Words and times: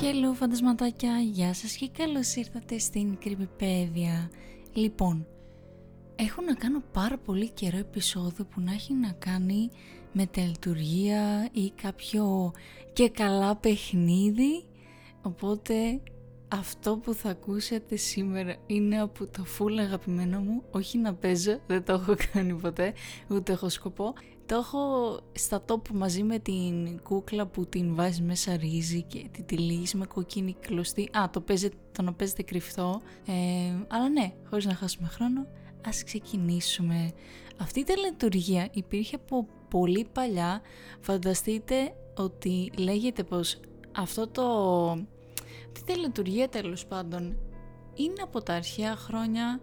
Hello 0.00 0.34
φαντασματάκια, 0.34 1.18
γεια 1.18 1.54
σας 1.54 1.76
και 1.76 1.88
καλώς 1.98 2.34
ήρθατε 2.34 2.78
στην 2.78 3.18
Κρυπηπέδια. 3.18 4.30
Λοιπόν, 4.72 5.26
έχω 6.16 6.42
να 6.42 6.54
κάνω 6.54 6.82
πάρα 6.92 7.18
πολύ 7.18 7.50
καιρό 7.50 7.76
επεισόδιο 7.76 8.44
που 8.44 8.60
να 8.60 8.72
έχει 8.72 8.94
να 8.94 9.12
κάνει 9.18 9.70
με 10.12 10.26
τελειτουργία 10.26 11.48
ή 11.52 11.72
κάποιο 11.82 12.52
και 12.92 13.08
καλά 13.08 13.56
παιχνίδι, 13.56 14.64
οπότε 15.22 16.00
αυτό 16.48 16.96
που 16.96 17.14
θα 17.14 17.30
ακούσετε 17.30 17.96
σήμερα 17.96 18.56
είναι 18.66 19.00
από 19.00 19.26
το 19.26 19.44
full 19.58 19.78
αγαπημένο 19.78 20.40
μου, 20.40 20.62
όχι 20.70 20.98
να 20.98 21.14
παίζω, 21.14 21.60
δεν 21.66 21.84
το 21.84 21.92
έχω 21.92 22.14
κάνει 22.32 22.54
ποτέ, 22.54 22.92
ούτε 23.28 23.52
έχω 23.52 23.68
σκοπό. 23.68 24.14
Το 24.52 24.58
έχω 24.58 25.18
στα 25.32 25.64
top 25.66 25.88
μαζί 25.92 26.22
με 26.22 26.38
την 26.38 27.02
κούκλα 27.02 27.46
που 27.46 27.66
την 27.66 27.94
βάζει 27.94 28.22
μέσα 28.22 28.56
ρύζι 28.56 29.02
και 29.02 29.28
την 29.32 29.46
τυλίγεις 29.46 29.94
με 29.94 30.06
κοκκίνη 30.06 30.56
κλωστή. 30.60 31.08
Α, 31.18 31.30
το, 31.30 31.40
παίζετε, 31.40 31.76
το 31.92 32.02
να 32.02 32.12
παίζετε 32.12 32.42
κρυφτό. 32.42 33.00
Ε, 33.26 33.32
αλλά 33.88 34.08
ναι, 34.08 34.32
χωρίς 34.50 34.64
να 34.64 34.74
χάσουμε 34.74 35.08
χρόνο, 35.08 35.46
ας 35.86 36.04
ξεκινήσουμε. 36.04 37.12
Αυτή 37.60 37.80
η 37.80 37.84
τελετουργία 37.84 38.68
υπήρχε 38.72 39.16
από 39.16 39.46
πολύ 39.68 40.06
παλιά. 40.12 40.60
Φανταστείτε 41.00 41.94
ότι 42.16 42.70
λέγεται 42.78 43.22
πως 43.22 43.60
αυτό 43.96 44.28
το 44.28 44.94
τι 45.72 45.84
τελετουργία 45.84 46.48
τέλος 46.48 46.86
πάντων 46.86 47.36
είναι 47.94 48.22
από 48.22 48.42
τα 48.42 48.54
αρχαία 48.54 48.96
χρόνια 48.96 49.60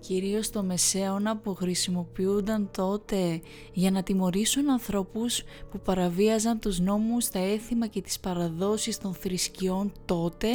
κυρίως 0.00 0.50
το 0.50 0.62
μεσαίωνα 0.62 1.36
που 1.36 1.54
χρησιμοποιούνταν 1.54 2.70
τότε 2.76 3.40
για 3.72 3.90
να 3.90 4.02
τιμωρήσουν 4.02 4.70
ανθρώπους 4.70 5.42
που 5.70 5.80
παραβίαζαν 5.80 6.58
τους 6.58 6.80
νόμους, 6.80 7.28
τα 7.28 7.38
έθιμα 7.38 7.86
και 7.86 8.00
τις 8.00 8.20
παραδόσεις 8.20 8.98
των 8.98 9.14
θρησκειών 9.14 9.92
τότε 10.04 10.48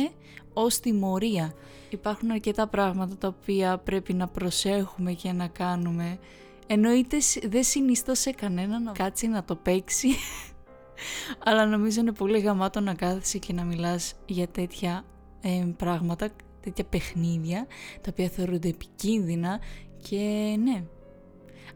ως 0.54 0.80
τιμωρία. 0.80 1.54
Υπάρχουν 1.90 2.32
αρκετά 2.32 2.68
πράγματα 2.68 3.18
τα 3.18 3.28
οποία 3.28 3.78
πρέπει 3.78 4.14
να 4.14 4.28
προσέχουμε 4.28 5.12
και 5.14 5.32
να 5.32 5.48
κάνουμε. 5.48 6.20
Εννοείται 6.68 7.18
δεν 7.48 7.64
συνιστώ 7.64 8.16
σε 8.16 8.32
κανένα 8.32 8.80
να 8.80 8.92
κάτσει 8.92 9.28
να 9.28 9.44
το 9.44 9.56
παίξει 9.56 10.08
αλλά 11.46 11.66
νομίζω 11.66 12.00
είναι 12.00 12.12
πολύ 12.12 12.40
γαμάτο 12.40 12.80
να 12.80 12.94
κάθεσαι 12.94 13.38
και 13.38 13.54
να 13.54 13.64
μιλάς 13.64 14.14
για 14.26 14.48
τέτοια 14.48 15.04
ε, 15.42 15.66
πράγματα, 15.78 16.30
τέτοια 16.66 16.86
παιχνίδια, 16.86 17.68
τα 18.02 18.10
οποία 18.12 18.30
θεωρούνται 18.30 18.68
επικίνδυνα 18.68 19.60
και 20.10 20.56
ναι. 20.64 20.84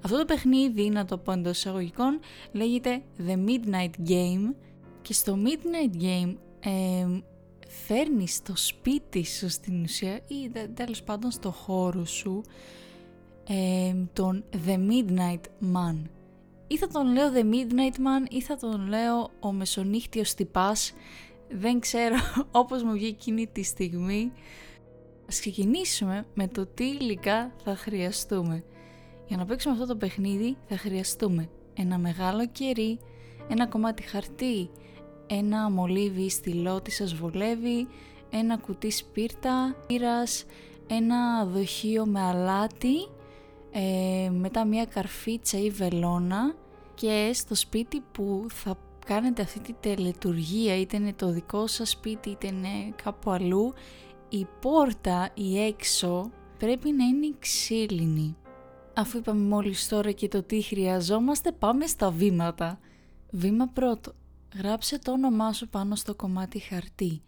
Αυτό 0.04 0.18
το 0.18 0.26
παιχνίδι, 0.26 0.90
να 0.90 1.06
το 1.06 1.18
πω 1.18 1.32
εντός 1.32 1.58
εισαγωγικών, 1.58 2.20
λέγεται 2.52 3.02
The 3.28 3.36
Midnight 3.36 4.10
Game 4.10 4.54
και 5.02 5.14
στο 5.14 5.38
Midnight 5.44 6.02
Game 6.04 6.36
ε, 6.60 7.06
φέρνεις 7.68 8.34
στο 8.34 8.56
σπίτι 8.56 9.26
σου 9.26 9.50
στην 9.50 9.84
ουσία 9.84 10.20
ή 10.28 10.52
τέλος 10.74 11.04
πάντων 11.04 11.32
στο 11.32 11.52
χώρο 11.52 12.06
σου 12.06 12.44
ε, 13.48 13.94
τον 14.14 14.44
The 14.66 14.78
Midnight 14.78 15.42
Man. 15.76 16.02
Ή 16.68 16.78
θα 16.78 16.88
τον 16.88 17.14
λέω 17.14 17.32
The 17.34 17.44
Midnight 17.44 17.96
Man 17.96 18.30
ή 18.30 18.42
θα 18.42 18.58
τον 18.58 18.88
λέω 18.88 19.30
ο 19.40 19.52
μεσονύχτιος 19.52 20.34
τυπάς. 20.34 20.94
Δεν 21.50 21.80
ξέρω 21.80 22.16
όπως 22.52 22.84
μου 22.84 22.92
βγει 22.92 23.08
εκείνη 23.08 23.48
τη 23.48 23.64
στιγμή 23.64 24.32
ας 25.30 25.40
ξεκινήσουμε 25.40 26.26
με 26.34 26.48
το 26.48 26.66
τι 26.66 26.84
υλικά 26.84 27.52
θα 27.64 27.76
χρειαστούμε. 27.76 28.64
Για 29.28 29.38
να 29.38 29.46
παίξουμε 29.46 29.74
αυτό 29.74 29.86
το 29.86 29.96
παιχνίδι 29.96 30.58
θα 30.68 30.78
χρειαστούμε 30.78 31.50
ένα 31.74 31.98
μεγάλο 31.98 32.48
κερί 32.48 33.00
ένα 33.48 33.68
κομμάτι 33.68 34.04
χαρτί 34.04 34.70
ένα 35.28 35.70
μολύβι 35.70 36.30
στυλό 36.30 36.82
τι 36.82 36.92
σας 36.92 37.14
βολεύει 37.14 37.88
ένα 38.30 38.58
κουτί 38.58 38.92
σπίρτα, 38.92 39.76
πύρας, 39.88 40.46
ένα 40.88 41.46
δοχείο 41.46 42.06
με 42.06 42.22
αλάτι 42.22 42.96
ε, 43.72 44.30
μετά 44.30 44.66
μια 44.66 44.86
καρφίτσα 44.86 45.58
ή 45.58 45.70
βελόνα 45.70 46.56
και 46.94 47.32
στο 47.34 47.56
σπίτι 47.56 48.04
που 48.12 48.46
θα 48.50 48.78
κάνετε 49.06 49.42
αυτή 49.42 49.60
τη 49.60 49.74
τελετουργία 49.80 50.76
είτε 50.76 50.98
είναι 50.98 51.14
το 51.14 51.32
δικό 51.32 51.68
σας 51.68 51.90
σπίτι 51.90 52.30
είτε 52.30 52.48
είναι 52.48 52.94
κάπου 53.04 53.32
αλλού 53.32 53.74
η 54.30 54.48
πόρτα 54.62 55.30
η 55.34 55.60
έξω 55.60 56.32
πρέπει 56.58 56.92
να 56.92 57.06
είναι 57.06 57.36
ξύλινη. 57.40 58.36
Αφού 58.94 59.18
είπαμε 59.18 59.48
μόλις 59.48 59.88
τώρα 59.88 60.12
και 60.12 60.28
το 60.28 60.44
τι 60.44 60.62
χρειαζόμαστε 60.62 61.52
πάμε 61.52 61.88
στα 61.88 62.12
βήματα. 62.12 62.80
Βήμα 63.32 63.68
πρώτο. 63.68 64.14
Γράψε 64.58 65.00
το 65.00 65.12
όνομά 65.12 65.54
σου 65.54 65.68
πάνω 65.70 65.96
στο 65.96 66.16
κομμάτι 66.16 66.60
χαρτί 66.60 67.22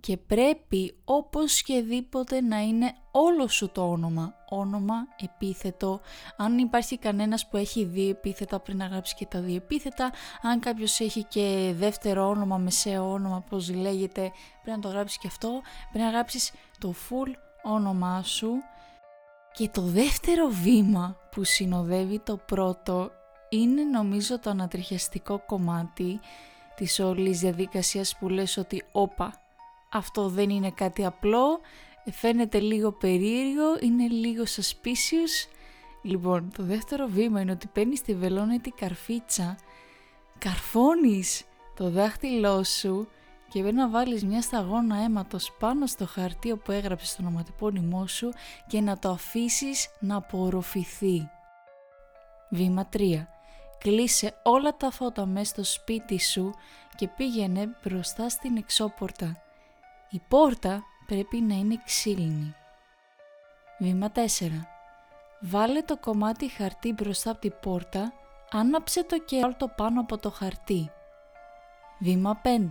και 0.00 0.16
πρέπει 0.16 0.94
όπως 1.04 1.62
και 1.62 1.80
δίποτε 1.82 2.40
να 2.40 2.58
είναι 2.58 2.94
όλο 3.10 3.48
σου 3.48 3.68
το 3.68 3.90
όνομα. 3.90 4.34
Όνομα, 4.48 4.94
επίθετο. 5.20 6.00
Αν 6.36 6.58
υπάρχει 6.58 6.98
κανένας 6.98 7.48
που 7.48 7.56
έχει 7.56 7.84
δύο 7.84 8.08
επίθετα 8.08 8.60
πριν 8.60 8.76
να 8.76 8.86
γράψει 8.86 9.14
και 9.14 9.26
τα 9.26 9.40
δύο 9.40 9.56
επίθετα. 9.56 10.12
Αν 10.42 10.60
κάποιος 10.60 11.00
έχει 11.00 11.24
και 11.24 11.72
δεύτερο 11.76 12.28
όνομα, 12.28 12.58
μεσαίο 12.58 13.10
όνομα, 13.12 13.40
πώς 13.40 13.70
λέγεται, 13.70 14.32
πρέπει 14.62 14.76
να 14.76 14.82
το 14.82 14.88
γράψεις 14.88 15.18
και 15.18 15.26
αυτό. 15.26 15.60
Πρέπει 15.90 16.04
να 16.04 16.10
γράψεις 16.10 16.52
το 16.78 16.94
full 17.08 17.32
όνομά 17.62 18.22
σου. 18.22 18.50
Και 19.52 19.68
το 19.68 19.82
δεύτερο 19.82 20.48
βήμα 20.48 21.16
που 21.30 21.44
συνοδεύει 21.44 22.18
το 22.18 22.36
πρώτο 22.36 23.10
είναι 23.48 23.82
νομίζω 23.82 24.38
το 24.38 24.50
ανατριχιαστικό 24.50 25.42
κομμάτι 25.46 26.20
της 26.74 26.98
όλης 26.98 27.40
διαδικασίας 27.40 28.16
που 28.16 28.28
λες 28.28 28.56
ότι 28.56 28.84
όπα 28.92 29.39
αυτό 29.92 30.28
δεν 30.28 30.50
είναι 30.50 30.70
κάτι 30.70 31.04
απλό, 31.04 31.60
φαίνεται 32.10 32.58
λίγο 32.58 32.92
περίεργο, 32.92 33.78
είναι 33.80 34.08
λίγο 34.08 34.42
suspicious. 34.44 35.50
Λοιπόν, 36.02 36.52
το 36.56 36.62
δεύτερο 36.62 37.06
βήμα 37.06 37.40
είναι 37.40 37.52
ότι 37.52 37.66
παίρνεις 37.66 38.02
τη 38.02 38.14
βελόνετη 38.14 38.70
καρφίτσα, 38.70 39.56
καρφώνεις 40.38 41.44
το 41.76 41.90
δάχτυλό 41.90 42.64
σου 42.64 43.08
και 43.48 43.60
πρέπει 43.60 43.76
να 43.76 43.88
βάλεις 43.88 44.24
μια 44.24 44.42
σταγόνα 44.42 44.96
αίματος 44.96 45.52
πάνω 45.58 45.86
στο 45.86 46.06
χαρτί 46.06 46.56
που 46.56 46.72
έγραψες 46.72 47.16
το 47.16 47.22
ονοματεπώνυμό 47.22 48.06
σου 48.06 48.32
και 48.66 48.80
να 48.80 48.98
το 48.98 49.10
αφήσεις 49.10 49.88
να 50.00 50.16
απορροφηθεί. 50.16 51.30
Βήμα 52.50 52.88
3. 52.92 53.26
Κλείσε 53.78 54.40
όλα 54.42 54.76
τα 54.76 54.90
φώτα 54.90 55.26
μέσα 55.26 55.44
στο 55.44 55.64
σπίτι 55.64 56.20
σου 56.20 56.54
και 56.96 57.08
πήγαινε 57.08 57.76
μπροστά 57.82 58.28
στην 58.28 58.56
εξώπορτα. 58.56 59.42
Η 60.12 60.20
πόρτα 60.28 60.84
πρέπει 61.06 61.40
να 61.40 61.54
είναι 61.54 61.82
ξύλινη. 61.84 62.54
Βήμα 63.78 64.12
4. 64.14 64.20
Βάλε 65.40 65.82
το 65.82 65.96
κομμάτι 65.96 66.48
χαρτί 66.48 66.92
μπροστά 66.92 67.30
από 67.30 67.40
την 67.40 67.52
πόρτα, 67.62 68.12
άναψε 68.50 69.04
το 69.04 69.18
και 69.18 69.54
το 69.58 69.68
πάνω 69.76 70.00
από 70.00 70.18
το 70.18 70.30
χαρτί. 70.30 70.90
Βήμα 71.98 72.40
5. 72.44 72.68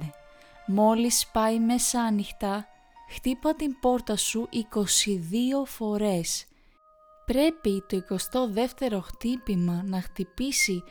Μόλις 0.66 1.28
πάει 1.28 1.60
μέσα 1.60 2.02
ανοιχτά, 2.02 2.68
χτύπα 3.10 3.56
την 3.56 3.80
πόρτα 3.80 4.16
σου 4.16 4.50
22 4.52 5.66
φορές. 5.66 6.46
Πρέπει 7.26 7.84
το 7.88 8.04
22ο 8.10 9.00
χτύπημα 9.04 9.82
να 9.86 10.02
χτυπήσει 10.02 10.84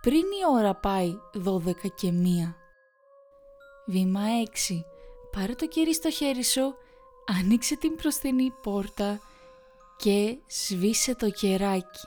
πριν 0.00 0.20
η 0.20 0.52
ώρα 0.52 0.74
πάει 0.74 1.14
12 1.44 1.90
και 1.94 2.12
1. 2.12 2.54
Βήμα 3.86 4.20
6 4.68 4.91
πάρε 5.32 5.54
το 5.54 5.66
κερί 5.66 5.94
στο 5.94 6.10
χέρι 6.10 6.44
σου, 6.44 6.74
άνοιξε 7.38 7.76
την 7.76 7.96
προστινή 7.96 8.52
πόρτα 8.62 9.20
και 9.96 10.36
σβήσε 10.46 11.14
το 11.14 11.30
κεράκι. 11.30 12.06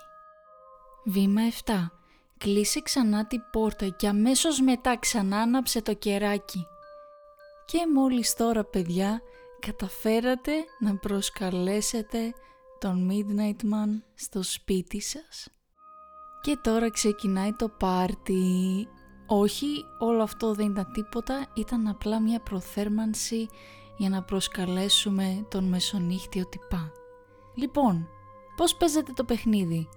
Βήμα 1.04 1.42
7. 1.66 1.74
Κλείσε 2.38 2.82
ξανά 2.82 3.28
την 3.28 3.42
πόρτα 3.52 3.88
και 3.88 4.08
αμέσως 4.08 4.60
μετά 4.62 4.98
ξανά 4.98 5.38
άναψε 5.38 5.82
το 5.82 5.94
κεράκι. 5.94 6.66
Και 7.66 7.78
μόλις 7.94 8.34
τώρα 8.34 8.64
παιδιά 8.64 9.22
καταφέρατε 9.60 10.52
να 10.80 10.96
προσκαλέσετε 10.96 12.34
τον 12.80 13.12
Midnight 13.12 13.64
Man 13.64 14.02
στο 14.16 14.44
σπίτι 14.44 15.02
σας. 15.02 15.48
Και 16.42 16.58
τώρα 16.62 16.90
ξεκινάει 16.90 17.54
το 17.54 17.70
πάρτι. 17.70 18.88
Όχι, 19.28 19.86
όλο 20.00 20.24
αυτό 20.24 20.54
δεν 20.54 20.70
ήταν 20.70 20.92
τίποτα, 20.94 21.46
ήταν 21.54 21.88
απλά 21.88 22.22
μια 22.22 22.40
προθέρμανση 22.40 23.48
για 23.98 24.10
να 24.10 24.24
προσκαλέσουμε 24.24 25.46
τον 25.50 25.64
μεσονύχτιο 25.64 26.46
τυπά. 26.46 26.92
Λοιπόν, 27.56 28.08
πώς 28.56 28.76
παίζεται 28.76 29.12
το 29.14 29.24
παιχνίδι; 29.24 29.90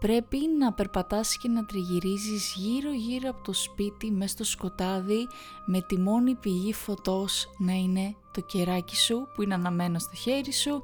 Πρέπει 0.00 0.38
να 0.58 0.72
περπατάς 0.72 1.38
και 1.38 1.48
να 1.48 1.64
τριγυρίζεις 1.64 2.54
γύρω 2.56 2.92
γύρω 2.92 3.28
από 3.28 3.42
το 3.42 3.52
σπίτι 3.52 4.10
μέσα 4.10 4.34
στο 4.34 4.44
σκοτάδι 4.44 5.28
με 5.66 5.80
τη 5.80 5.98
μόνη 5.98 6.34
πηγή 6.34 6.72
φωτός 6.72 7.50
να 7.58 7.72
είναι 7.72 8.14
το 8.32 8.40
κεράκι 8.40 8.96
σου 8.96 9.28
που 9.34 9.42
είναι 9.42 9.54
αναμένο 9.54 9.98
στο 9.98 10.14
χέρι 10.14 10.52
σου 10.52 10.82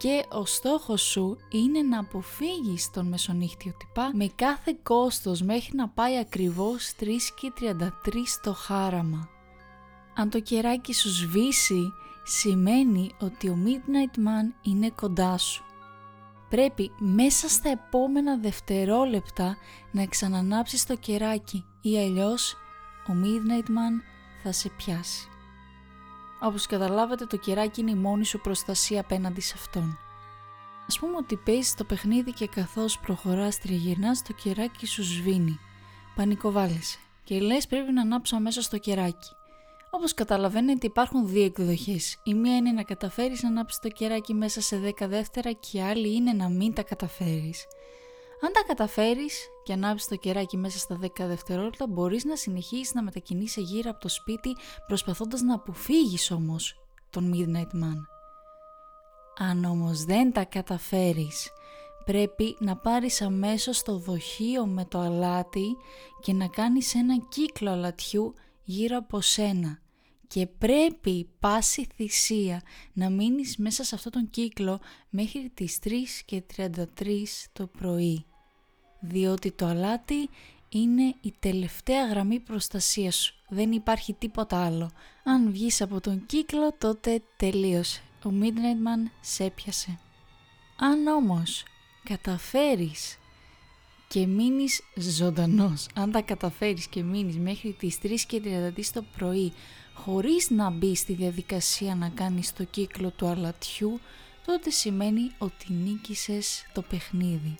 και 0.00 0.24
ο 0.28 0.46
στόχος 0.46 1.02
σου 1.02 1.36
είναι 1.50 1.82
να 1.82 1.98
αποφύγεις 1.98 2.90
τον 2.90 3.06
μεσονύχτιο 3.06 3.72
τυπά 3.78 4.10
με 4.14 4.30
κάθε 4.34 4.76
κόστος 4.82 5.42
μέχρι 5.42 5.76
να 5.76 5.88
πάει 5.88 6.18
ακριβώς 6.18 6.92
3 7.00 7.04
και 7.40 7.52
33 7.60 7.90
στο 8.26 8.52
χάραμα. 8.52 9.28
Αν 10.14 10.30
το 10.30 10.40
κεράκι 10.40 10.94
σου 10.94 11.08
σβήσει, 11.08 11.92
σημαίνει 12.24 13.10
ότι 13.20 13.48
ο 13.48 13.58
Midnight 13.64 14.18
Man 14.18 14.54
είναι 14.62 14.90
κοντά 14.90 15.38
σου. 15.38 15.64
Πρέπει 16.48 16.90
μέσα 16.98 17.48
στα 17.48 17.68
επόμενα 17.68 18.38
δευτερόλεπτα 18.38 19.56
να 19.90 20.02
εξανανάψεις 20.02 20.86
το 20.86 20.96
κεράκι 20.96 21.64
ή 21.80 21.98
αλλιώς 21.98 22.52
ο 23.08 23.12
Midnight 23.22 23.68
Man 23.68 24.02
θα 24.42 24.52
σε 24.52 24.68
πιάσει. 24.68 25.29
Όπως 26.40 26.66
καταλάβατε 26.66 27.26
το 27.26 27.36
κεράκι 27.36 27.80
είναι 27.80 27.90
η 27.90 27.94
μόνη 27.94 28.24
σου 28.24 28.40
προστασία 28.40 29.00
απέναντι 29.00 29.40
σε 29.40 29.54
αυτόν. 29.56 29.98
Ας 30.86 30.98
πούμε 30.98 31.16
ότι 31.16 31.36
παίζεις 31.36 31.74
το 31.74 31.84
παιχνίδι 31.84 32.32
και 32.32 32.46
καθώς 32.46 32.98
προχωράς 32.98 33.58
τριγυρνάς 33.58 34.22
το 34.22 34.32
κεράκι 34.32 34.86
σου 34.86 35.04
σβήνει. 35.04 35.58
Πανικοβάλλεσαι 36.14 36.98
και 37.24 37.40
λες 37.40 37.66
πρέπει 37.66 37.92
να 37.92 38.00
ανάψω 38.00 38.36
αμέσως 38.36 38.68
το 38.68 38.78
κεράκι. 38.78 39.30
Όπως 39.90 40.14
καταλαβαίνετε 40.14 40.86
υπάρχουν 40.86 41.26
δύο 41.26 41.44
εκδοχές. 41.44 42.18
Η 42.24 42.34
μία 42.34 42.56
είναι 42.56 42.72
να 42.72 42.82
καταφέρεις 42.82 43.42
να 43.42 43.48
ανάψεις 43.48 43.80
το 43.80 43.88
κεράκι 43.88 44.34
μέσα 44.34 44.60
σε 44.60 44.76
10 44.76 45.06
δεύτερα 45.08 45.52
και 45.52 45.78
η 45.78 45.80
άλλη 45.80 46.14
είναι 46.14 46.32
να 46.32 46.48
μην 46.48 46.74
τα 46.74 46.82
καταφέρεις. 46.82 47.64
Αν 48.42 48.52
τα 48.52 48.62
καταφέρεις 48.66 49.48
και 49.64 49.72
ανάψεις 49.72 50.08
το 50.08 50.16
κεράκι 50.16 50.56
μέσα 50.56 50.78
στα 50.78 50.98
10 51.02 51.08
δευτερόλεπτα 51.16 51.86
μπορείς 51.86 52.24
να 52.24 52.36
συνεχίσεις 52.36 52.94
να 52.94 53.02
μετακινείσαι 53.02 53.60
γύρω 53.60 53.90
από 53.90 54.00
το 54.00 54.08
σπίτι 54.08 54.56
προσπαθώντας 54.86 55.40
να 55.40 55.54
αποφύγεις 55.54 56.30
όμως 56.30 56.80
τον 57.10 57.32
Midnight 57.34 57.74
Man. 57.84 57.98
Αν 59.38 59.64
όμως 59.64 60.04
δεν 60.04 60.32
τα 60.32 60.44
καταφέρεις 60.44 61.50
πρέπει 62.04 62.56
να 62.58 62.76
πάρεις 62.76 63.22
αμέσως 63.22 63.82
το 63.82 63.98
δοχείο 63.98 64.66
με 64.66 64.84
το 64.84 64.98
αλάτι 64.98 65.76
και 66.20 66.32
να 66.32 66.46
κάνεις 66.46 66.94
ένα 66.94 67.16
κύκλο 67.28 67.70
αλατιού 67.70 68.34
γύρω 68.62 68.96
από 68.96 69.20
σένα 69.20 69.78
και 70.26 70.46
πρέπει 70.46 71.30
πάση 71.40 71.86
θυσία 71.94 72.62
να 72.92 73.10
μείνεις 73.10 73.56
μέσα 73.56 73.84
σε 73.84 73.94
αυτόν 73.94 74.12
τον 74.12 74.30
κύκλο 74.30 74.80
μέχρι 75.08 75.50
τις 75.54 75.78
3 75.84 75.90
και 76.24 76.42
33 76.56 76.84
το 77.52 77.66
πρωί 77.66 78.24
διότι 79.00 79.50
το 79.50 79.66
αλάτι 79.66 80.28
είναι 80.68 81.14
η 81.20 81.34
τελευταία 81.40 82.06
γραμμή 82.06 82.40
προστασίας 82.40 83.14
σου. 83.14 83.34
Δεν 83.48 83.72
υπάρχει 83.72 84.12
τίποτα 84.12 84.64
άλλο. 84.64 84.90
Αν 85.24 85.50
βγεις 85.50 85.80
από 85.80 86.00
τον 86.00 86.26
κύκλο 86.26 86.74
τότε 86.78 87.22
τελείωσε. 87.36 88.02
Ο 88.24 88.30
Midnight 88.40 88.86
Man 88.86 89.10
σε 89.20 89.50
πιασε. 89.50 89.98
Αν 90.76 91.06
όμως 91.06 91.64
καταφέρεις 92.02 93.18
και 94.08 94.26
μείνεις 94.26 94.80
ζωντανός, 94.96 95.86
αν 95.94 96.10
τα 96.10 96.20
καταφέρεις 96.20 96.86
και 96.86 97.02
μείνεις 97.02 97.36
μέχρι 97.36 97.76
τις 97.78 97.98
3 98.02 98.26
και 98.26 98.40
30 98.40 98.90
το 98.92 99.04
πρωί 99.16 99.52
χωρίς 99.94 100.50
να 100.50 100.70
μπει 100.70 100.94
στη 100.94 101.12
διαδικασία 101.12 101.94
να 101.94 102.08
κάνεις 102.08 102.52
το 102.52 102.64
κύκλο 102.64 103.10
του 103.10 103.26
αλατιού, 103.26 104.00
τότε 104.46 104.70
σημαίνει 104.70 105.30
ότι 105.38 105.72
νίκησες 105.72 106.66
το 106.72 106.82
παιχνίδι. 106.82 107.56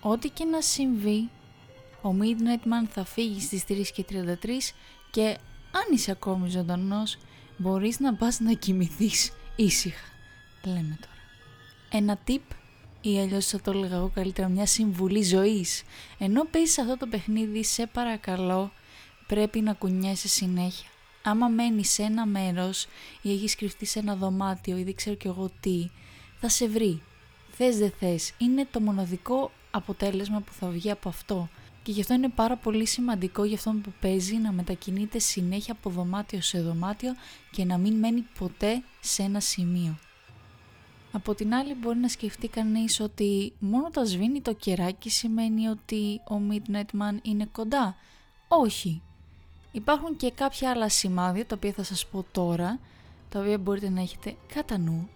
Ό,τι 0.00 0.28
και 0.28 0.44
να 0.44 0.60
συμβεί, 0.60 1.28
ο 2.02 2.14
Midnight 2.20 2.66
Man 2.66 2.88
θα 2.90 3.04
φύγει 3.04 3.40
στις 3.40 3.64
3 3.68 3.82
και 3.94 4.04
33 4.10 4.72
και 5.10 5.38
αν 5.70 5.94
είσαι 5.94 6.10
ακόμη 6.10 6.48
ζωντανός, 6.48 7.18
μπορείς 7.56 8.00
να 8.00 8.14
πας 8.14 8.40
να 8.40 8.52
κοιμηθείς 8.52 9.32
ήσυχα. 9.56 10.04
Λέμε 10.64 10.98
τώρα. 11.00 11.20
Ένα 11.90 12.18
tip 12.26 12.54
ή 13.00 13.18
αλλιώς 13.18 13.46
θα 13.46 13.60
το 13.60 13.70
έλεγα 13.70 13.96
εγώ 13.96 14.10
καλύτερα 14.14 14.48
μια 14.48 14.66
συμβουλή 14.66 15.22
ζωής. 15.22 15.82
Ενώ 16.18 16.44
παίζεις 16.44 16.78
αυτό 16.78 16.96
το 16.96 17.06
παιχνίδι, 17.06 17.64
σε 17.64 17.86
παρακαλώ, 17.86 18.72
πρέπει 19.26 19.60
να 19.60 19.72
κουνιέσαι 19.72 20.28
συνέχεια. 20.28 20.88
Άμα 21.22 21.48
μένεις 21.48 21.90
σε 21.90 22.02
ένα 22.02 22.26
μέρος 22.26 22.86
ή 23.22 23.32
έχεις 23.32 23.56
κρυφτεί 23.56 23.86
σε 23.86 23.98
ένα 23.98 24.14
δωμάτιο 24.16 24.76
ή 24.76 24.82
δεν 24.82 24.94
ξέρω 24.94 25.16
κι 25.16 25.26
εγώ 25.26 25.50
τι, 25.60 25.90
θα 26.40 26.48
σε 26.48 26.68
βρει. 26.68 27.02
Θες 27.50 27.78
δεν 27.78 27.92
θες. 27.98 28.32
Είναι 28.38 28.66
το 28.70 28.80
μοναδικό 28.80 29.50
αποτέλεσμα 29.70 30.40
που 30.40 30.52
θα 30.52 30.68
βγει 30.68 30.90
από 30.90 31.08
αυτό. 31.08 31.48
Και 31.82 31.92
γι' 31.92 32.00
αυτό 32.00 32.14
είναι 32.14 32.28
πάρα 32.28 32.56
πολύ 32.56 32.86
σημαντικό 32.86 33.44
για 33.44 33.56
αυτόν 33.56 33.80
που 33.80 33.92
παίζει 34.00 34.36
να 34.36 34.52
μετακινείται 34.52 35.18
συνέχεια 35.18 35.72
από 35.72 35.90
δωμάτιο 35.90 36.40
σε 36.40 36.62
δωμάτιο 36.62 37.14
και 37.50 37.64
να 37.64 37.78
μην 37.78 37.94
μένει 37.94 38.24
ποτέ 38.38 38.82
σε 39.00 39.22
ένα 39.22 39.40
σημείο. 39.40 39.98
Από 41.12 41.34
την 41.34 41.54
άλλη 41.54 41.74
μπορεί 41.74 41.98
να 41.98 42.08
σκεφτεί 42.08 42.48
κανείς 42.48 43.00
ότι 43.00 43.52
μόνο 43.58 43.90
τα 43.90 44.04
σβήνει 44.04 44.40
το 44.40 44.52
κεράκι 44.52 45.10
σημαίνει 45.10 45.68
ότι 45.68 46.20
ο 46.30 46.40
Midnight 46.50 47.00
Man 47.00 47.18
είναι 47.22 47.48
κοντά. 47.52 47.96
Όχι. 48.48 49.02
Υπάρχουν 49.72 50.16
και 50.16 50.30
κάποια 50.30 50.70
άλλα 50.70 50.88
σημάδια 50.88 51.46
τα 51.46 51.54
οποία 51.56 51.72
θα 51.72 51.82
σας 51.82 52.06
πω 52.06 52.24
τώρα, 52.32 52.78
τα 53.28 53.40
οποία 53.40 53.58
μπορείτε 53.58 53.88
να 53.88 54.00
έχετε 54.00 54.36
κατά 54.54 54.78
νου. 54.78 55.08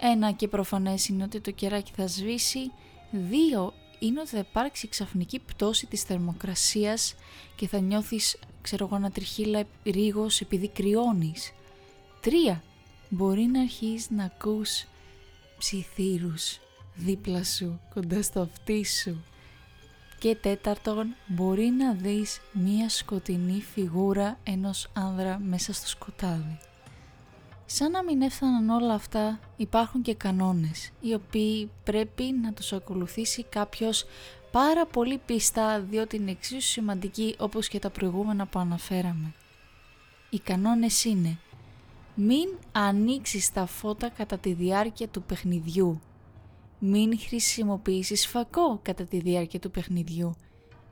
Ένα 0.00 0.32
και 0.32 0.48
προφανές 0.48 1.08
είναι 1.08 1.24
ότι 1.24 1.40
το 1.40 1.50
κεράκι 1.50 1.92
θα 1.96 2.06
σβήσει 2.06 2.70
Δύο 3.12 3.72
είναι 3.98 4.20
ότι 4.20 4.28
θα 4.28 4.38
υπάρξει 4.38 4.88
ξαφνική 4.88 5.38
πτώση 5.38 5.86
της 5.86 6.02
θερμοκρασίας 6.02 7.14
και 7.56 7.68
θα 7.68 7.80
νιώθεις, 7.80 8.38
ξέρω 8.62 8.86
εγώ, 8.86 8.98
να 8.98 9.10
τριχύλα 9.10 9.64
ρίγος 9.84 10.40
επειδή 10.40 10.68
κρυώνεις. 10.68 11.52
Τρία, 12.20 12.62
μπορεί 13.08 13.42
να 13.42 13.60
αρχίσεις 13.60 14.10
να 14.10 14.24
ακούς 14.24 14.84
ψιθύρους 15.58 16.60
δίπλα 16.94 17.44
σου, 17.44 17.80
κοντά 17.94 18.22
στο 18.22 18.40
αυτί 18.40 18.84
σου. 18.84 19.24
Και 20.18 20.34
τέταρτον, 20.34 21.14
μπορεί 21.26 21.64
να 21.64 21.92
δεις 21.92 22.40
μία 22.52 22.88
σκοτεινή 22.88 23.62
φιγούρα 23.72 24.38
ενός 24.42 24.88
άνδρα 24.92 25.38
μέσα 25.38 25.72
στο 25.72 25.88
σκοτάδι. 25.88 26.58
Σαν 27.66 27.90
να 27.90 28.04
μην 28.04 28.22
έφταναν 28.22 28.68
όλα 28.68 28.94
αυτά, 28.94 29.40
υπάρχουν 29.56 30.02
και 30.02 30.14
κανόνες, 30.14 30.90
οι 31.00 31.14
οποίοι 31.14 31.70
πρέπει 31.84 32.22
να 32.42 32.52
τους 32.52 32.72
ακολουθήσει 32.72 33.44
κάποιος 33.44 34.04
πάρα 34.50 34.86
πολύ 34.86 35.20
πιστά, 35.26 35.80
διότι 35.80 36.16
είναι 36.16 36.30
εξίσου 36.30 36.68
σημαντικοί 36.68 37.34
όπως 37.38 37.68
και 37.68 37.78
τα 37.78 37.90
προηγούμενα 37.90 38.46
που 38.46 38.58
αναφέραμε. 38.58 39.34
Οι 40.30 40.38
κανόνες 40.38 41.04
είναι 41.04 41.38
μην 42.14 42.48
ανοίξεις 42.72 43.52
τα 43.52 43.66
φώτα 43.66 44.08
κατά 44.08 44.38
τη 44.38 44.52
διάρκεια 44.52 45.08
του 45.08 45.22
παιχνιδιού. 45.22 46.00
Μην 46.78 47.18
χρησιμοποιήσεις 47.18 48.26
φακό 48.26 48.78
κατά 48.82 49.04
τη 49.04 49.18
διάρκεια 49.18 49.58
του 49.60 49.70
παιχνιδιού. 49.70 50.34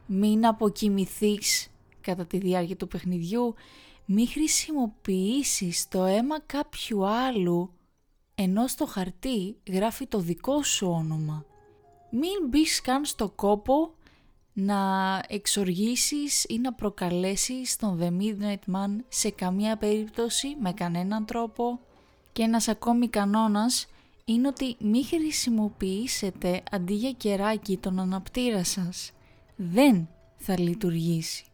Μην 0.06 0.46
αποκοιμηθείς 0.46 1.68
κατά 2.00 2.26
τη 2.26 2.38
διάρκεια 2.38 2.76
του 2.76 2.88
παιχνιδιού 2.88 3.54
μη 4.12 4.26
χρησιμοποιήσεις 4.26 5.88
το 5.88 6.04
αίμα 6.04 6.40
κάποιου 6.40 7.06
άλλου 7.06 7.72
ενώ 8.34 8.66
στο 8.66 8.86
χαρτί 8.86 9.56
γράφει 9.66 10.06
το 10.06 10.18
δικό 10.18 10.62
σου 10.62 10.86
όνομα. 10.90 11.44
Μην 12.10 12.48
μπεις 12.48 12.80
καν 12.80 13.04
στο 13.04 13.28
κόπο 13.28 13.94
να 14.52 14.78
εξοργήσεις 15.28 16.44
ή 16.48 16.58
να 16.58 16.72
προκαλέσεις 16.72 17.76
τον 17.76 17.98
The 18.00 18.22
Midnight 18.22 18.74
Man 18.74 18.96
σε 19.08 19.30
καμία 19.30 19.76
περίπτωση 19.76 20.56
με 20.60 20.72
κανέναν 20.72 21.24
τρόπο. 21.24 21.80
Και 22.32 22.42
ένας 22.42 22.68
ακόμη 22.68 23.08
κανόνας 23.08 23.86
είναι 24.24 24.48
ότι 24.48 24.76
μη 24.78 25.04
χρησιμοποιήσετε 25.04 26.62
αντί 26.70 26.94
για 26.94 27.12
κεράκι 27.12 27.76
τον 27.76 27.98
αναπτήρα 27.98 28.64
σας. 28.64 29.12
Δεν 29.56 30.08
θα 30.36 30.60
λειτουργήσει. 30.60 31.44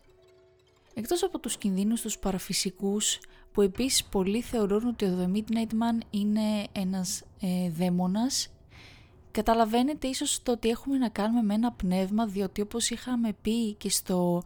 Εκτός 0.99 1.23
από 1.23 1.39
τους 1.39 1.57
κινδύνους 1.57 2.01
τους 2.01 2.19
παραφυσικούς 2.19 3.21
που 3.53 3.63
επίσης 3.63 4.05
πολλοί 4.05 4.41
θεωρούν 4.41 4.87
ότι 4.87 5.05
ο 5.05 5.19
The 5.21 5.37
Midnight 5.37 5.71
Man 5.71 6.01
είναι 6.11 6.67
ένας 6.73 7.23
ε, 7.41 7.71
δαίμονας 7.71 8.49
καταλαβαίνετε 9.31 10.09
ίσως 10.09 10.43
το 10.43 10.53
ότι 10.53 10.69
έχουμε 10.69 10.99
να 10.99 11.09
κάνουμε 11.09 11.43
με 11.43 11.55
ένα 11.55 11.73
πνεύμα 11.73 12.27
διότι 12.27 12.61
όπως 12.61 12.91
είχαμε 12.91 13.37
πει 13.43 13.73
και 13.75 13.91
στο 13.91 14.43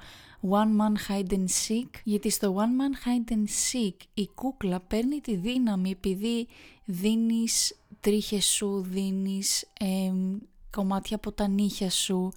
One 0.51 0.81
Man 0.81 1.11
Hide 1.11 1.33
and 1.33 1.45
Seek 1.45 1.91
γιατί 2.05 2.31
στο 2.31 2.57
One 2.57 2.61
Man 2.81 3.09
Hide 3.09 3.33
and 3.33 3.45
Seek 3.45 3.95
η 4.15 4.29
κούκλα 4.35 4.81
παίρνει 4.81 5.21
τη 5.21 5.37
δύναμη 5.37 5.91
επειδή 5.91 6.49
δίνεις 6.85 7.79
τρίχες 8.01 8.45
σου, 8.45 8.81
δίνεις 8.81 9.65
κομμάτια 10.71 11.17
από 11.17 11.33
τα 11.33 11.49
νύχια 11.49 11.91
σου 11.91 12.33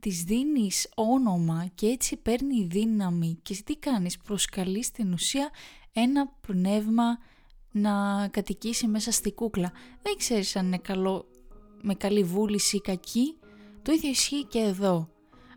της 0.00 0.22
δίνεις 0.22 0.88
όνομα 0.94 1.66
και 1.74 1.86
έτσι 1.86 2.16
παίρνει 2.16 2.66
δύναμη 2.70 3.38
και 3.42 3.62
τι 3.64 3.76
κάνεις, 3.76 4.18
προσκαλείς 4.18 4.86
στην 4.86 5.12
ουσία 5.12 5.50
ένα 5.92 6.28
πνεύμα 6.40 7.18
να 7.70 8.28
κατοικήσει 8.28 8.86
μέσα 8.86 9.10
στη 9.10 9.32
κούκλα. 9.32 9.72
Δεν 10.02 10.16
ξέρεις 10.16 10.56
αν 10.56 10.66
είναι 10.66 10.78
καλό, 10.78 11.28
με 11.82 11.94
καλή 11.94 12.22
βούληση 12.22 12.76
ή 12.76 12.80
κακή, 12.80 13.36
το 13.82 13.92
ίδιο 13.92 14.10
ισχύει 14.10 14.44
και 14.44 14.58
εδώ. 14.58 15.08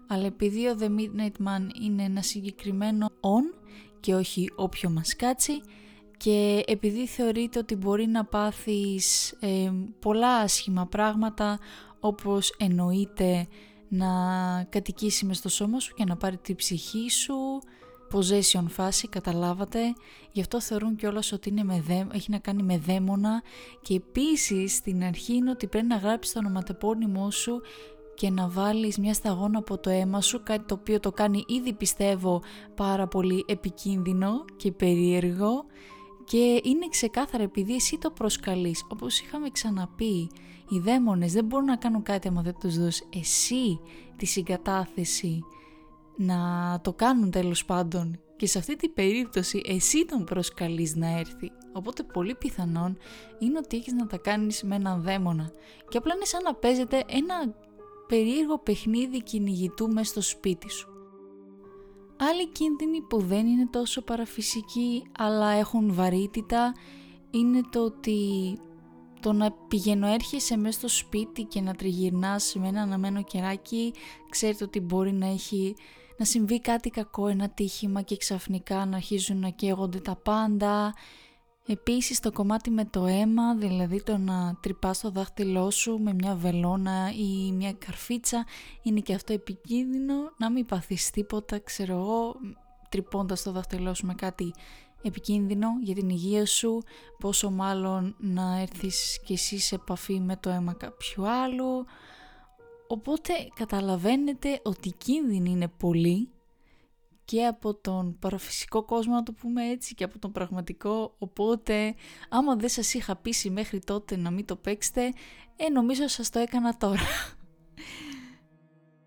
Αλλά 0.08 0.26
επειδή 0.26 0.68
ο 0.68 0.78
The 0.80 0.88
Midnight 0.88 1.48
Man 1.48 1.68
είναι 1.82 2.04
ένα 2.04 2.22
συγκεκριμένο 2.22 3.08
on 3.10 3.58
και 4.00 4.16
όχι 4.16 4.52
όποιο 4.56 4.90
μας 4.90 5.16
κάτσει 5.16 5.62
και 6.18 6.64
επειδή 6.68 7.08
θεωρείται 7.08 7.60
ότι 7.60 7.76
μπορεί 7.76 8.08
να 8.08 8.26
πάθεις 8.26 9.32
ε, 9.40 9.72
πολλά 10.00 10.36
άσχημα 10.36 10.86
πράγματα 10.88 11.60
όπως 12.00 12.56
εννοείται 12.58 13.48
να 13.90 14.08
κατοικήσει 14.70 15.26
μες 15.26 15.38
στο 15.38 15.50
σώμα 15.50 15.80
σου 15.80 15.94
και 15.94 16.04
να 16.04 16.16
πάρει 16.18 16.38
τη 16.38 16.56
ψυχή 16.56 17.10
σου, 17.10 17.36
possession 18.14 18.66
φάση, 18.68 19.08
καταλάβατε. 19.08 19.80
Γι' 20.32 20.42
αυτό 20.42 20.62
θεωρούν 20.62 20.96
κιόλας 20.96 21.32
ότι 21.32 21.50
είναι 21.50 21.64
με 21.64 21.82
δέ, 21.88 22.08
έχει 22.14 22.32
να 22.32 22.38
κάνει 22.38 22.64
με 22.64 22.78
δαίμονα. 22.78 23.44
Και 23.82 23.94
επίσης 23.94 24.74
στην 24.76 25.04
αρχή 25.04 25.34
είναι 25.34 25.50
ότι 25.50 25.68
πρέπει 25.68 25.88
να 25.88 25.98
γράψεις 25.98 26.34
το 26.34 26.40
ονοματεπώνυμό 26.40 27.32
σου 27.32 27.62
και 28.16 28.30
να 28.30 28.48
βάλεις 28.48 28.98
μια 28.98 29.14
σταγόνα 29.14 29.58
από 29.58 29.78
το 29.78 29.90
αίμα 29.90 30.22
σου, 30.22 30.44
κάτι 30.44 30.64
το 30.66 30.74
οποίο 30.80 31.00
το 31.00 31.12
κάνει 31.12 31.44
ήδη 31.48 31.74
πιστεύω 31.74 32.42
πάρα 32.76 33.08
πολύ 33.08 33.46
επικίνδυνο 33.48 34.46
και 34.58 34.72
περίεργο 34.72 35.66
και 36.26 36.62
είναι 36.64 36.88
ξεκάθαρα 36.90 37.44
επειδή 37.44 37.76
εσύ 37.76 37.98
το 37.98 38.12
προσκαλείς, 38.12 38.86
όπως 38.90 39.20
είχαμε 39.20 39.50
ξαναπεί, 39.50 40.30
οι 40.70 40.80
δαίμονες 40.80 41.34
δεν 41.34 41.46
μπορούν 41.46 41.66
να 41.66 41.76
κάνουν 41.76 42.04
κάτι 42.04 42.28
άμα 42.28 42.42
δεν 42.42 42.56
τους 42.60 42.80
δώσεις 42.80 43.08
εσύ 43.14 43.80
τη 44.16 44.26
συγκατάθεση 44.26 45.44
να 46.16 46.40
το 46.84 46.94
κάνουν 46.94 47.32
τέλος 47.32 47.66
πάντων 47.66 48.20
και 48.36 48.48
σε 48.48 48.58
αυτή 48.58 48.76
την 48.76 48.94
περίπτωση 48.94 49.62
εσύ 49.66 50.06
τον 50.06 50.24
προσκαλείς 50.24 50.96
να 50.96 51.20
έρθει. 51.20 51.52
Οπότε 51.74 52.04
πολύ 52.04 52.36
πιθανόν 52.36 52.98
είναι 53.40 53.58
ότι 53.58 53.78
έχεις 53.78 53.94
να 53.94 54.08
τα 54.08 54.18
κάνεις 54.18 54.64
με 54.64 54.76
έναν 54.76 55.02
δαίμονα 55.02 55.52
και 55.90 55.98
απλά 55.98 56.14
είναι 56.16 56.26
σαν 56.26 56.44
να 56.44 56.54
παίζετε 56.54 57.04
ένα 57.08 57.56
περίεργο 58.08 58.60
παιχνίδι 58.60 59.24
κυνηγητού 59.24 59.88
μέσα 59.88 60.12
στο 60.12 60.22
σπίτι 60.22 60.70
σου. 60.70 60.90
Άλλοι 62.18 62.48
κίνδυνοι 62.48 63.02
που 63.02 63.20
δεν 63.20 63.48
είναι 63.48 63.68
τόσο 63.72 64.02
παραφυσικοί 64.02 65.04
αλλά 65.18 65.50
έχουν 65.50 65.94
βαρύτητα 65.94 66.74
είναι 67.30 67.62
το 67.70 67.84
ότι 67.84 68.20
το 69.20 69.34
να 69.34 69.52
πηγαίνω 69.52 70.08
έρχεσαι 70.08 70.58
μέσα 70.58 70.78
στο 70.78 70.88
σπίτι 70.88 71.44
και 71.44 71.62
να 71.62 71.74
τριγυρνάς 71.74 72.56
με 72.56 72.68
ένα 72.68 72.82
αναμένο 72.82 73.24
κεράκι 73.24 73.94
ξέρετε 74.30 74.64
ότι 74.64 74.80
μπορεί 74.80 75.12
να 75.12 75.28
έχει 75.28 75.76
να 76.18 76.26
συμβεί 76.26 76.62
κάτι 76.62 76.90
κακό, 76.90 77.28
ένα 77.28 77.50
τύχημα 77.50 78.02
και 78.02 78.18
ξαφνικά 78.18 78.86
να 78.86 78.96
αρχίζουν 78.96 79.40
να 79.40 79.50
καίγονται 79.50 80.00
τα 80.00 80.16
πάντα. 80.16 80.94
Επίσης 81.66 82.20
το 82.20 82.32
κομμάτι 82.32 82.70
με 82.70 82.86
το 82.86 83.06
αίμα, 83.06 83.56
δηλαδή 83.56 84.04
το 84.04 84.18
να 84.18 84.58
τρυπάς 84.62 85.00
το 85.00 85.12
δάχτυλό 85.12 85.72
σου 85.72 85.98
με 85.98 86.14
μια 86.14 86.36
βελόνα 86.36 87.12
ή 87.18 87.52
μια 87.52 87.74
καρφίτσα 87.74 88.46
είναι 88.82 89.00
και 89.00 89.14
αυτό 89.14 89.34
επικίνδυνο, 89.34 90.14
να 90.38 90.52
μην 90.52 90.66
παθείς 90.66 91.10
τίποτα, 91.10 91.60
ξέρω 91.60 91.94
εγώ, 91.94 92.36
τρυπώντας 92.90 93.44
το 93.44 93.52
δάχτυλό 93.52 93.94
σου 93.94 94.06
με 94.06 94.14
κάτι 94.14 94.54
επικίνδυνο 95.02 95.68
για 95.82 95.96
την 95.96 96.10
υγεία 96.10 96.46
σου, 96.46 96.84
πόσο 97.20 97.52
μάλλον 97.52 98.16
να 98.20 98.60
έρθεις 98.60 99.20
κι 99.26 99.34
εσύ 99.34 99.60
σε 99.60 99.76
επαφή 99.76 100.20
με 100.20 100.36
το 100.36 100.50
αίμα 100.50 100.74
κάποιου 100.74 101.30
άλλου. 101.30 101.86
Οπότε 102.88 103.34
καταλαβαίνετε 103.56 104.60
ότι 104.64 104.88
οι 104.88 104.94
κίνδυνοι 104.98 105.50
είναι 105.50 105.68
πολλοί 105.68 106.30
και 107.26 107.46
από 107.46 107.74
τον 107.74 108.20
παραφυσικό 108.20 108.84
κόσμο 108.84 109.14
να 109.14 109.24
το 109.24 109.32
πούμε 109.32 109.70
έτσι 109.70 109.96
και 109.96 110.04
από 110.04 110.20
τον 110.20 110.32
πραγματικό. 110.32 111.16
Οπότε 111.18 111.96
άμα 112.30 112.56
δεν 112.56 112.70
σας 112.70 112.94
είχα 112.94 113.16
πείσει 113.16 113.50
μέχρι 113.50 113.80
τότε 113.80 114.18
να 114.18 114.32
μην 114.32 114.46
το 114.46 114.56
παίξετε 114.56 115.14
ε 115.56 115.70
νομίζω 115.70 116.08
σας 116.08 116.30
το 116.30 116.40
έκανα 116.40 116.78
τώρα. 116.78 117.02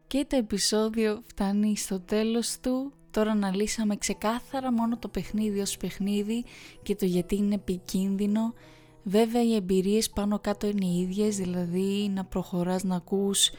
Και 0.06 0.24
το 0.28 0.36
επεισόδιο 0.36 1.22
φτάνει 1.26 1.76
στο 1.76 2.00
τέλος 2.00 2.60
του 2.60 2.92
τώρα 3.12 3.30
αναλύσαμε 3.30 3.96
ξεκάθαρα 3.96 4.72
μόνο 4.72 4.98
το 4.98 5.08
παιχνίδι 5.08 5.60
ως 5.60 5.76
παιχνίδι 5.76 6.44
και 6.82 6.94
το 6.94 7.06
γιατί 7.06 7.36
είναι 7.36 7.54
επικίνδυνο 7.54 8.54
βέβαια 9.02 9.42
οι 9.42 9.54
εμπειρίες 9.54 10.10
πάνω 10.10 10.38
κάτω 10.38 10.66
είναι 10.66 10.86
οι 10.86 11.00
ίδιες 11.00 11.36
δηλαδή 11.36 12.10
να 12.14 12.24
προχωράς 12.24 12.84
να 12.84 12.96
ακούς 12.96 13.50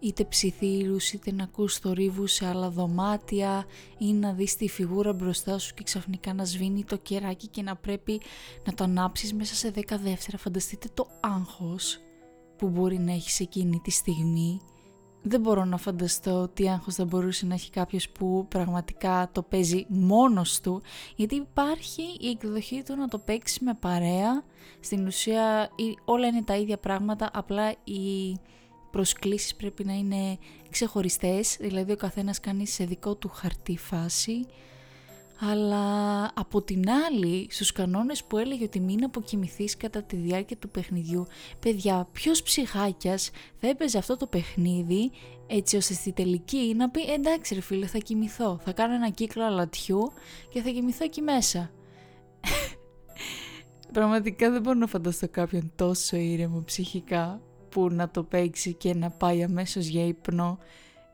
είτε 0.00 0.24
ψιθύρους 0.24 1.12
είτε 1.12 1.32
να 1.32 1.42
ακούς 1.42 1.76
θορύβους 1.76 2.32
σε 2.32 2.46
άλλα 2.46 2.70
δωμάτια 2.70 3.66
ή 3.98 4.12
να 4.12 4.32
δεις 4.32 4.56
τη 4.56 4.68
φιγούρα 4.68 5.12
μπροστά 5.12 5.58
σου 5.58 5.74
και 5.74 5.82
ξαφνικά 5.82 6.34
να 6.34 6.44
σβήνει 6.44 6.84
το 6.84 6.96
κεράκι 6.96 7.48
και 7.48 7.62
να 7.62 7.76
πρέπει 7.76 8.20
να 8.66 8.74
το 8.74 8.84
ανάψεις 8.84 9.34
μέσα 9.34 9.54
σε 9.54 9.72
10 9.74 9.82
δεύτερα. 10.02 10.38
Φανταστείτε 10.38 10.88
το 10.94 11.06
άγχος 11.20 12.00
που 12.56 12.68
μπορεί 12.68 12.98
να 12.98 13.12
έχεις 13.12 13.40
εκείνη 13.40 13.80
τη 13.84 13.90
στιγμή. 13.90 14.60
Δεν 15.22 15.40
μπορώ 15.40 15.64
να 15.64 15.76
φανταστώ 15.76 16.48
τι 16.48 16.68
άγχος 16.68 16.94
θα 16.94 17.04
μπορούσε 17.04 17.46
να 17.46 17.54
έχει 17.54 17.70
κάποιος 17.70 18.08
που 18.08 18.46
πραγματικά 18.48 19.28
το 19.32 19.42
παίζει 19.42 19.86
μόνος 19.88 20.60
του 20.60 20.82
γιατί 21.16 21.34
υπάρχει 21.34 22.02
η 22.20 22.28
εκδοχή 22.28 22.82
του 22.82 22.96
να 22.96 23.08
το 23.08 23.18
παίξει 23.18 23.64
με 23.64 23.74
παρέα. 23.74 24.42
Στην 24.80 25.06
ουσία 25.06 25.70
όλα 26.04 26.26
είναι 26.26 26.42
τα 26.42 26.56
ίδια 26.56 26.78
πράγματα 26.78 27.30
απλά 27.32 27.70
η 27.84 28.36
προσκλήσεις 28.90 29.54
πρέπει 29.54 29.84
να 29.84 29.92
είναι 29.92 30.38
ξεχωριστές, 30.70 31.56
δηλαδή 31.60 31.92
ο 31.92 31.96
καθένας 31.96 32.40
κάνει 32.40 32.66
σε 32.66 32.84
δικό 32.84 33.14
του 33.14 33.28
χαρτί 33.28 33.76
φάση, 33.76 34.46
αλλά 35.40 36.24
από 36.34 36.62
την 36.62 36.90
άλλη 36.90 37.46
στους 37.50 37.72
κανόνες 37.72 38.24
που 38.24 38.38
έλεγε 38.38 38.64
ότι 38.64 38.80
μην 38.80 39.04
αποκοιμηθείς 39.04 39.76
κατά 39.76 40.02
τη 40.02 40.16
διάρκεια 40.16 40.56
του 40.56 40.68
παιχνιδιού 40.68 41.26
παιδιά 41.60 42.08
ποιος 42.12 42.42
ψυχάκιας 42.42 43.30
θα 43.60 43.68
έπαιζε 43.68 43.98
αυτό 43.98 44.16
το 44.16 44.26
παιχνίδι 44.26 45.10
έτσι 45.46 45.76
ώστε 45.76 45.94
στη 45.94 46.12
τελική 46.12 46.74
να 46.76 46.90
πει 46.90 47.12
εντάξει 47.12 47.54
ρε 47.54 47.60
φίλε 47.60 47.86
θα 47.86 47.98
κοιμηθώ 47.98 48.60
θα 48.64 48.72
κάνω 48.72 48.94
ένα 48.94 49.10
κύκλο 49.10 49.44
αλατιού 49.44 50.12
και 50.48 50.62
θα 50.62 50.70
κοιμηθώ 50.70 51.04
εκεί 51.04 51.20
μέσα 51.20 51.70
Πραγματικά 53.92 54.50
δεν 54.50 54.62
μπορώ 54.62 54.78
να 54.78 54.86
φανταστώ 54.86 55.28
κάποιον 55.28 55.72
τόσο 55.76 56.16
ήρεμο 56.16 56.62
ψυχικά 56.64 57.40
που 57.68 57.88
να 57.90 58.10
το 58.10 58.22
παίξει 58.22 58.74
και 58.74 58.94
να 58.94 59.10
πάει 59.10 59.42
αμέσως 59.42 59.86
για 59.86 60.06
ύπνο 60.06 60.58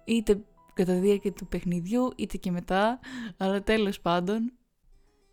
είτε 0.04 0.38
κατά 0.74 0.92
τη 0.92 0.98
διάρκεια 0.98 1.32
του 1.32 1.46
παιχνιδιού 1.46 2.12
είτε 2.16 2.36
και 2.36 2.50
μετά 2.50 3.00
αλλά 3.36 3.62
τέλος 3.62 4.00
πάντων. 4.00 4.52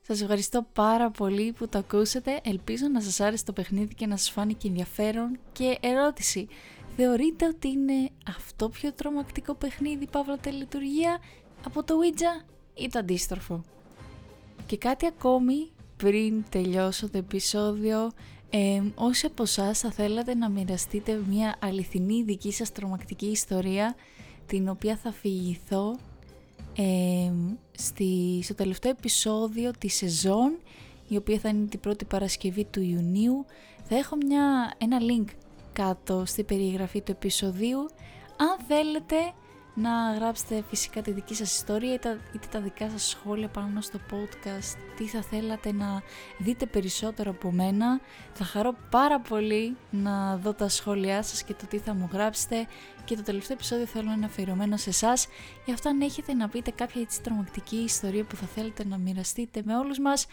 Σας 0.02 0.22
ευχαριστώ 0.22 0.68
πάρα 0.74 1.12
πολύ 1.12 1.52
που 1.52 1.68
το 1.68 1.78
ακούσατε. 1.78 2.40
Ελπίζω 2.44 2.88
να 2.88 3.02
σας 3.02 3.20
άρεσε 3.20 3.44
το 3.44 3.54
παιχνίδι 3.54 3.94
και 3.94 4.08
να 4.08 4.18
σας 4.18 4.30
φάνηκε 4.30 4.68
ενδιαφέρον. 4.68 5.40
Και 5.52 5.78
ερώτηση. 5.82 6.48
Θεωρείτε 6.96 7.46
ότι 7.46 7.68
είναι 7.68 8.10
αυτό 8.28 8.70
πιο 8.70 8.94
τρομακτικό 8.94 9.54
παιχνίδι 9.54 10.08
παύλα 10.08 10.38
τελειτουργία 10.38 11.20
από 11.66 11.84
το 11.84 11.96
Ouija 12.02 12.46
ή 12.74 12.88
το 12.88 13.00
αντίστροφο; 13.00 13.64
Και 14.66 14.78
κάτι 14.78 15.06
ακόμη 15.06 15.72
πριν 15.98 16.44
τελειώσω 16.50 17.10
το 17.10 17.18
επεισόδιο 17.18 18.12
ε, 18.50 18.82
όσοι 18.96 19.26
από 19.26 19.44
εσάς 19.44 19.80
θα 19.80 19.92
θέλατε 19.92 20.36
να 20.36 20.50
μοιραστείτε 20.50 21.22
μια 21.30 21.56
αληθινή 21.60 22.24
δική 22.24 22.52
σας 22.52 22.72
τρομακτική 22.72 23.26
ιστορία 23.26 23.96
την 24.52 24.70
οποία 24.70 24.96
θα 24.96 25.12
φυγηθώ 25.12 25.98
ε, 26.76 27.32
στη, 27.72 28.40
στο 28.44 28.56
τελευταίο 28.56 28.92
επεισόδιο 28.92 29.72
της 29.80 29.96
σεζόν 29.96 30.58
η 31.08 31.18
οποία 31.18 31.40
θα 31.40 31.50
είναι 31.50 31.66
την 31.66 31.80
πρώτη 31.80 32.06
Παρασκευή 32.06 32.66
του 32.66 32.82
Ιουνίου. 32.82 33.46
Θα 33.84 33.96
έχω 33.96 34.16
μια, 34.16 34.74
ένα 34.78 34.98
link 35.00 35.26
κάτω 35.74 36.24
στη 36.26 36.44
περιγραφή 36.44 37.02
του 37.02 37.12
επεισοδίου. 37.12 37.80
Αν 38.38 38.66
θέλετε 38.68 39.16
να 39.74 40.14
γράψετε 40.20 40.64
φυσικά 40.70 41.02
τη 41.02 41.12
δική 41.12 41.36
σας 41.36 41.56
ιστορία 41.56 41.94
είτε, 41.94 42.20
είτε 42.36 42.48
τα 42.52 42.60
δικά 42.60 42.90
σας 42.90 43.08
σχόλια 43.08 43.48
πάνω 43.48 43.82
στο 43.82 44.00
podcast. 44.12 44.78
Τι 44.98 45.06
θα 45.06 45.22
θέλατε 45.22 45.72
να 45.72 46.02
δείτε 46.38 46.66
περισσότερο 46.66 47.32
από 47.32 47.52
μένα. 47.52 48.00
Θα 48.34 48.44
χαρώ 48.44 48.76
πάρα 48.90 49.20
πολύ 49.20 49.76
να 49.92 50.38
δω 50.38 50.54
τα 50.54 50.70
σχόλιά 50.70 51.24
σας 51.24 51.44
και 51.44 51.54
το 51.54 51.66
τι 51.66 51.78
θα 51.78 51.94
μου 51.94 52.10
γράψετε. 52.14 52.68
Και 53.06 53.16
το 53.16 53.22
τελευταίο 53.22 53.56
επεισόδιο 53.56 53.86
θέλω 53.86 54.06
να 54.08 54.14
είναι 54.14 54.26
αφιερωμένο 54.26 54.78
σε 54.78 54.90
εσάς. 54.90 55.28
Γι' 55.66 55.72
αυτό 55.72 55.90
αν 55.90 56.02
έχετε 56.02 56.34
να 56.34 56.50
πείτε 56.50 56.72
κάποια 56.72 57.02
έτσι 57.02 57.22
τρομακτική 57.22 57.76
ιστορία 57.76 58.24
που 58.24 58.36
θα 58.36 58.46
θέλετε 58.46 58.86
να 58.86 58.98
μοιραστείτε 58.98 59.62
με 59.66 59.76
όλους 59.76 60.00
μας 60.00 60.28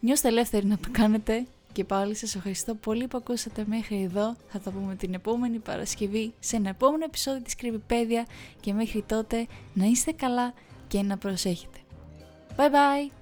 νιώστε 0.00 0.28
ελεύθεροι 0.28 0.66
να 0.66 0.78
το 0.78 0.88
κάνετε 0.92 1.46
και 1.72 1.84
πάλι 1.84 2.14
σας 2.14 2.34
ευχαριστώ 2.34 2.74
πολύ 2.74 3.06
που 3.06 3.16
ακούσατε 3.16 3.64
μέχρι 3.66 4.02
εδώ. 4.02 4.36
Θα 4.48 4.60
τα 4.60 4.70
πούμε 4.70 4.94
την 4.94 5.14
επόμενη 5.14 5.58
Παρασκευή 5.58 6.32
σε 6.38 6.56
ένα 6.56 6.68
επόμενο 6.68 7.04
επεισόδιο 7.04 7.42
της 7.42 7.54
Κρυβιπέδια 7.54 8.26
και 8.60 8.72
μέχρι 8.72 9.02
τότε 9.02 9.46
να 9.74 9.84
είστε 9.84 10.12
καλά 10.12 10.52
και 10.88 11.02
να 11.02 11.18
προσέχετε. 11.18 11.78
Bye 12.56 12.70
bye! 12.70 13.21